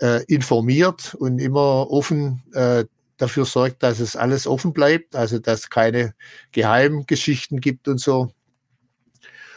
[0.00, 2.84] äh, informiert und immer offen äh,
[3.16, 6.14] dafür sorgt, dass es alles offen bleibt, also dass keine
[6.50, 8.32] Geheimgeschichten gibt und so.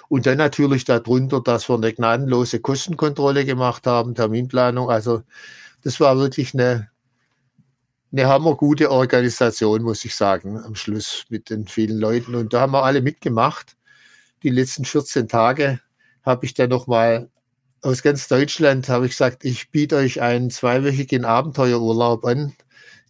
[0.07, 4.89] Und dann natürlich darunter, dass wir eine gnadenlose Kostenkontrolle gemacht haben, Terminplanung.
[4.89, 5.23] Also
[5.83, 6.89] das war wirklich eine,
[8.11, 12.35] eine hammergute Organisation, muss ich sagen, am Schluss mit den vielen Leuten.
[12.35, 13.75] Und da haben wir alle mitgemacht.
[14.43, 15.79] Die letzten 14 Tage
[16.23, 17.29] habe ich dann nochmal
[17.81, 22.53] aus ganz Deutschland, habe ich gesagt, ich biete euch einen zweiwöchigen Abenteuerurlaub an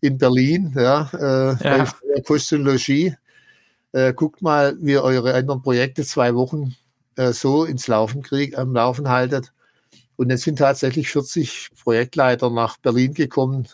[0.01, 1.85] in Berlin, ja, äh, ja.
[2.13, 3.15] bei Kostologie.
[3.93, 6.75] Äh, guckt mal, wie eure anderen Projekte zwei Wochen
[7.15, 9.53] äh, so ins Laufen kriegt, am Laufen haltet.
[10.15, 13.67] Und jetzt sind tatsächlich 40 Projektleiter nach Berlin gekommen.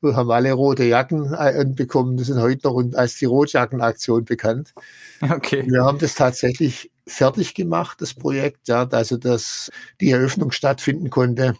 [0.00, 2.16] Wir haben alle rote Jacken äh, bekommen.
[2.16, 4.74] Das sind heute noch als die Rotjackenaktion bekannt.
[5.20, 5.64] Okay.
[5.66, 11.56] Wir haben das tatsächlich fertig gemacht, das Projekt, ja, also dass die Eröffnung stattfinden konnte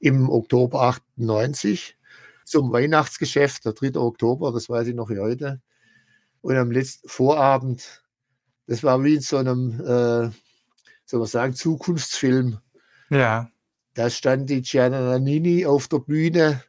[0.00, 1.96] im Oktober 98
[2.44, 3.96] zum Weihnachtsgeschäft, der 3.
[3.96, 5.60] Oktober, das weiß ich noch wie heute.
[6.40, 8.02] Und am letzten Vorabend,
[8.68, 10.30] das war wie in so einem, äh,
[11.06, 12.58] soll man sagen, Zukunftsfilm.
[13.10, 13.50] Ja.
[13.94, 16.62] Da stand die Gianna Nannini auf der Bühne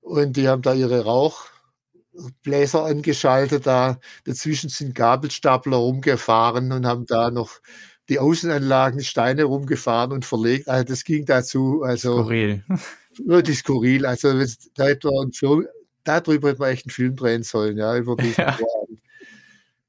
[0.00, 3.66] und die haben da ihre Rauchbläser angeschaltet.
[3.66, 7.60] Da dazwischen sind Gabelstapler rumgefahren und haben da noch
[8.08, 10.68] die Außenanlagen, Steine rumgefahren und verlegt.
[10.68, 11.82] Also das ging dazu.
[11.82, 12.64] Also skurril.
[13.26, 14.06] Wirklich skurril.
[14.06, 14.32] Also
[14.74, 15.66] da hätte man Film,
[16.04, 18.56] darüber hätte man echt einen Film drehen sollen, ja, über diesen ja.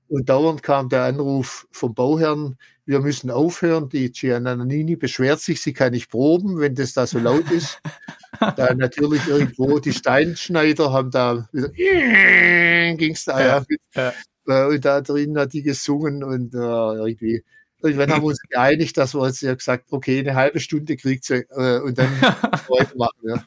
[0.07, 3.89] Und dauernd kam der Anruf vom Bauherrn, wir müssen aufhören.
[3.89, 7.81] Die Giannanini beschwert sich, sie kann nicht proben, wenn das da so laut ist.
[8.57, 11.69] da natürlich irgendwo die Steinschneider haben da wieder
[12.97, 13.65] ging's da ja,
[13.95, 14.13] ja.
[14.45, 14.67] ja.
[14.67, 17.43] Und da drin hat die gesungen und äh, irgendwie
[17.85, 21.23] Irgendwann haben wir uns geeinigt, dass wir uns ja gesagt, okay, eine halbe Stunde kriegt
[21.23, 22.09] sie äh, und dann
[22.67, 23.19] weitermachen.
[23.21, 23.43] Ja.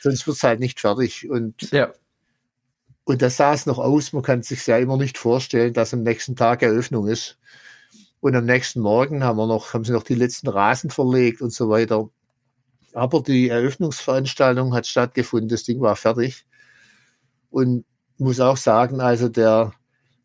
[0.00, 1.28] Sonst wird es halt nicht fertig.
[1.28, 1.92] Und, ja.
[3.06, 4.12] Und das sah es noch aus.
[4.12, 7.38] Man kann sich ja immer nicht vorstellen, dass am nächsten Tag Eröffnung ist.
[8.18, 11.52] Und am nächsten Morgen haben wir noch, haben sie noch die letzten Rasen verlegt und
[11.52, 12.10] so weiter.
[12.94, 15.48] Aber die Eröffnungsveranstaltung hat stattgefunden.
[15.48, 16.46] Das Ding war fertig.
[17.48, 17.84] Und
[18.18, 19.72] muss auch sagen, also der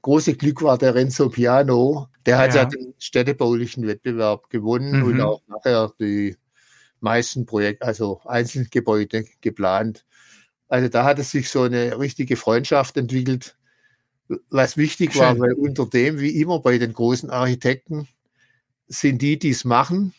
[0.02, 5.06] große Glück war der Renzo Piano, der hat ja, ja den städtebaulichen Wettbewerb gewonnen mhm.
[5.06, 6.36] und auch nachher die
[7.00, 10.04] meisten Projekte, also Einzelgebäude geplant.
[10.72, 13.58] Also da hat es sich so eine richtige Freundschaft entwickelt,
[14.50, 15.22] was wichtig Schön.
[15.22, 18.08] war, weil unter dem, wie immer bei den großen Architekten,
[18.88, 20.14] sind die, die es machen.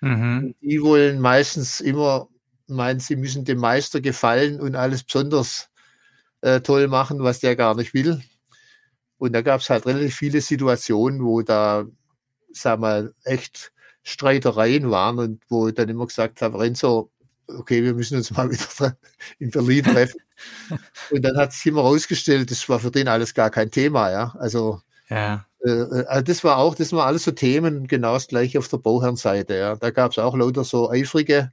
[0.00, 0.56] Mhm.
[0.60, 2.28] Die wollen meistens immer
[2.66, 5.70] meinen, sie müssen dem Meister gefallen und alles besonders
[6.40, 8.20] äh, toll machen, was der gar nicht will.
[9.18, 11.86] Und da gab es halt relativ viele Situationen, wo da,
[12.50, 17.11] sag mal, echt Streitereien waren und wo ich dann immer gesagt habe, Renzo,
[17.48, 18.96] okay, wir müssen uns mal wieder
[19.38, 20.20] in Berlin treffen.
[21.10, 24.34] und dann hat sich immer rausgestellt, das war für den alles gar kein Thema, ja.
[24.38, 25.46] Also, ja.
[25.64, 28.68] Äh, äh also das war auch, das waren alles so Themen, genau das gleiche auf
[28.68, 29.76] der Bauherrenseite, ja.
[29.76, 31.52] Da gab es auch lauter so eifrige,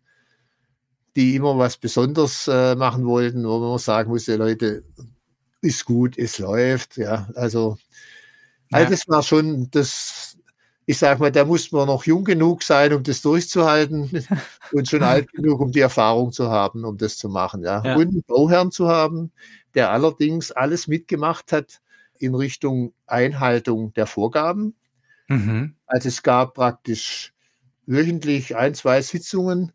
[1.16, 4.84] die immer was Besonderes äh, machen wollten, wo man sagen musste, Leute,
[5.62, 7.28] ist gut, es läuft, ja.
[7.36, 7.78] Also,
[8.70, 8.80] ja.
[8.80, 10.29] also das war schon das,
[10.90, 14.10] ich sag mal, da muss man noch jung genug sein, um das durchzuhalten
[14.72, 17.84] und schon alt genug, um die Erfahrung zu haben, um das zu machen, ja.
[17.86, 17.96] ja.
[17.96, 19.32] Und einen Bauherrn zu haben,
[19.76, 21.80] der allerdings alles mitgemacht hat
[22.18, 24.74] in Richtung Einhaltung der Vorgaben.
[25.28, 25.76] Mhm.
[25.86, 27.34] Also es gab praktisch
[27.86, 29.72] wöchentlich ein, zwei Sitzungen,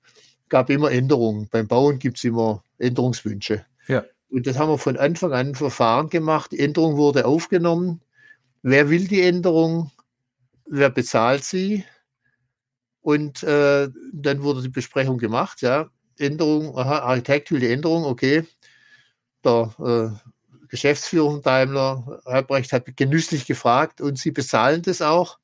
[0.48, 1.46] gab immer Änderungen.
[1.48, 3.64] Beim Bauen gibt es immer Änderungswünsche.
[3.86, 4.02] Ja.
[4.30, 6.50] Und das haben wir von Anfang an ein Verfahren gemacht.
[6.50, 8.00] Die Änderung wurde aufgenommen.
[8.62, 9.92] Wer will die Änderung?
[10.66, 11.84] Wer bezahlt sie?
[13.00, 15.60] Und äh, dann wurde die Besprechung gemacht.
[15.60, 18.46] Ja, Änderung, aha, Architekt will die Änderung, okay.
[19.44, 25.38] Der äh, Geschäftsführer Daimler, Albrecht, hat genüsslich gefragt und sie bezahlen das auch.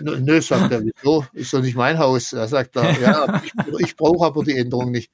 [0.00, 1.26] Nö, sagt er, wieso?
[1.32, 2.32] Ist doch nicht mein Haus.
[2.32, 5.10] Er sagt, ja, ich, ich brauche aber die Änderung nicht.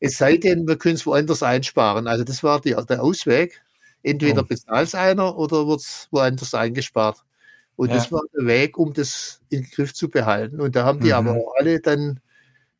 [0.00, 2.06] Es sei denn, wir können es woanders einsparen.
[2.06, 3.62] Also das war die, der Ausweg.
[4.02, 4.46] Entweder oh.
[4.46, 7.24] bezahlt es einer oder wird es woanders eingespart.
[7.78, 7.94] Und ja.
[7.94, 10.60] das war der Weg, um das in den Griff zu behalten.
[10.60, 11.12] Und da haben die mhm.
[11.12, 12.18] aber auch alle dann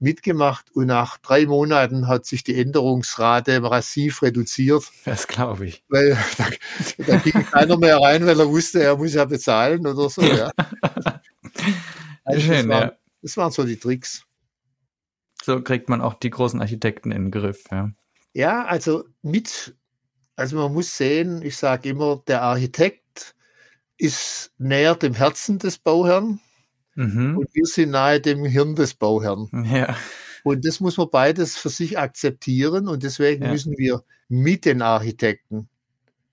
[0.01, 4.91] mitgemacht und nach drei Monaten hat sich die Änderungsrate massiv reduziert.
[5.05, 5.85] Das glaube ich.
[5.89, 6.47] Weil da,
[7.07, 10.21] da ging keiner mehr rein, weil er wusste, er muss ja bezahlen oder so.
[10.23, 10.51] Ja.
[12.25, 12.99] Also Schön, das, waren, ja.
[13.23, 14.23] das waren so die Tricks.
[15.43, 17.65] So kriegt man auch die großen Architekten in den Griff.
[17.71, 17.91] Ja,
[18.35, 19.75] ja also mit,
[20.37, 23.08] also man muss sehen, ich sage immer, der Architekt
[23.99, 26.41] ist näher dem Herzen des Bauherrn
[26.95, 27.37] mhm.
[27.37, 29.49] und wir sind nahe dem Hirn des Bauherrn.
[29.71, 29.97] Ja.
[30.45, 33.53] Und das muss man beides für sich akzeptieren und deswegen ja.
[33.53, 35.69] müssen wir mit den Architekten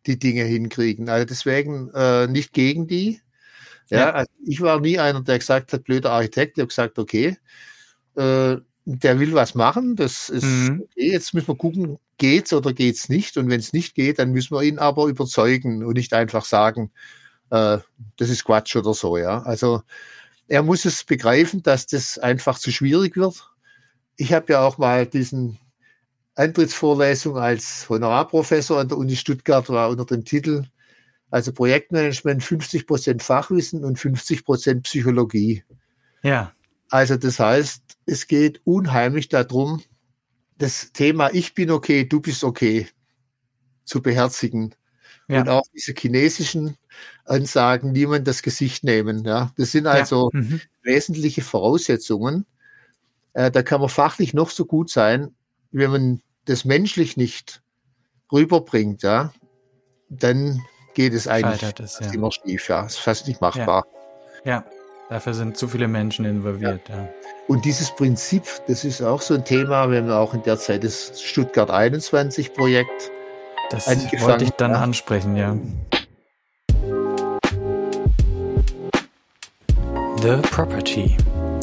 [0.05, 1.09] die Dinge hinkriegen.
[1.09, 3.19] Also deswegen äh, nicht gegen die.
[3.89, 4.11] Ja, ja.
[4.11, 6.57] Also ich war nie einer, der gesagt hat, blöder Architekt.
[6.57, 7.37] Ich habe gesagt, okay,
[8.15, 10.83] äh, der will was machen, das ist mhm.
[10.83, 13.35] okay, jetzt müssen wir gucken, geht's oder geht's nicht.
[13.37, 16.91] Und wenn es nicht geht, dann müssen wir ihn aber überzeugen und nicht einfach sagen,
[17.49, 17.79] äh,
[18.17, 19.41] das ist Quatsch oder so, ja.
[19.43, 19.81] Also
[20.47, 23.49] er muss es begreifen, dass das einfach zu schwierig wird.
[24.17, 25.59] Ich habe ja auch mal diesen
[26.35, 30.65] Antrittsvorlesung als Honorarprofessor an der Uni Stuttgart war unter dem Titel
[31.35, 35.63] also Projektmanagement 50 Prozent Fachwissen und 50 Prozent Psychologie.
[36.23, 36.53] Ja.
[36.89, 39.81] Also das heißt, es geht unheimlich darum,
[40.57, 42.87] das Thema Ich bin okay, du bist okay
[43.83, 44.75] zu beherzigen.
[45.27, 45.41] Ja.
[45.41, 46.77] Und auch diese chinesischen
[47.25, 49.25] Ansagen, niemand das Gesicht nehmen.
[49.25, 50.39] Ja, das sind also ja.
[50.39, 50.61] mhm.
[50.83, 52.45] wesentliche Voraussetzungen.
[53.33, 55.35] Äh, da kann man fachlich noch so gut sein,
[55.71, 57.61] wenn man das menschlich nicht
[58.31, 59.33] rüberbringt, ja,
[60.09, 60.61] dann
[60.93, 62.11] geht es eigentlich es, ja.
[62.13, 62.85] immer schief, ja.
[62.85, 63.85] Ist fast nicht machbar.
[64.45, 64.51] Ja.
[64.51, 64.65] ja.
[65.09, 66.97] dafür sind zu viele Menschen involviert, ja.
[66.97, 67.09] ja.
[67.47, 70.83] Und dieses Prinzip, das ist auch so ein Thema, wir haben auch in der Zeit
[70.83, 73.11] das Stuttgart 21 Projekt
[73.75, 74.79] das wollte ich dann ja.
[74.79, 75.57] ansprechen, ja.
[80.21, 81.17] The Property,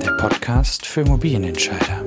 [0.05, 2.05] der Podcast für Immobilienentscheider.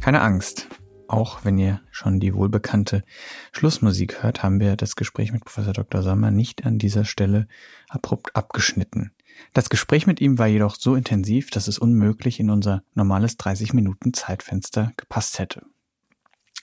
[0.00, 0.68] Keine Angst.
[1.08, 3.02] Auch wenn ihr schon die wohlbekannte
[3.62, 6.02] Schlussmusik hört, haben wir das Gespräch mit Professor Dr.
[6.02, 7.46] Sommer nicht an dieser Stelle
[7.88, 9.12] abrupt abgeschnitten.
[9.52, 13.72] Das Gespräch mit ihm war jedoch so intensiv, dass es unmöglich in unser normales 30
[13.72, 15.62] Minuten Zeitfenster gepasst hätte.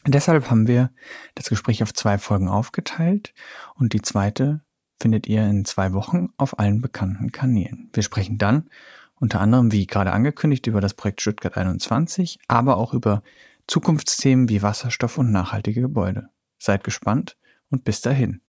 [0.06, 0.92] Deshalb haben wir
[1.36, 3.34] das Gespräch auf zwei Folgen aufgeteilt
[3.76, 4.60] und die zweite
[5.00, 7.90] findet ihr in zwei Wochen auf allen bekannten Kanälen.
[7.94, 8.70] Wir sprechen dann
[9.16, 13.24] unter anderem, wie gerade angekündigt, über das Projekt Stuttgart 21, aber auch über
[13.68, 16.28] Zukunftsthemen wie Wasserstoff und nachhaltige Gebäude.
[16.60, 17.38] Seid gespannt
[17.70, 18.42] und bis dahin.